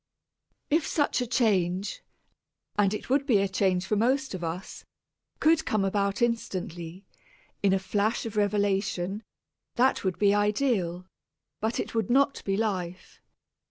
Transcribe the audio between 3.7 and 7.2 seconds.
for most of us, could come about instantly,